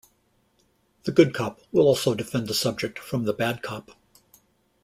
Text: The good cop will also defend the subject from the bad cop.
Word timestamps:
The 1.03 1.11
good 1.11 1.31
cop 1.31 1.61
will 1.71 1.85
also 1.85 2.15
defend 2.15 2.47
the 2.47 2.55
subject 2.55 2.97
from 2.97 3.25
the 3.25 3.33
bad 3.33 3.61
cop. 3.61 3.91